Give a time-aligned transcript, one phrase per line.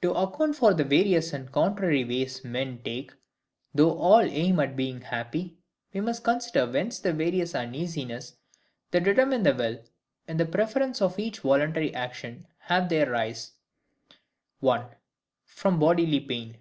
[0.00, 3.12] To account for the various and contrary ways men take,
[3.74, 5.58] though all aim at being happy,
[5.92, 8.38] we must consider whence the VARIOUS UNEASINESSES
[8.92, 9.84] that determine the will,
[10.26, 13.56] in the preference of each voluntary action, have their rise:—
[14.60, 14.86] 1.
[15.44, 16.56] From bodily pain.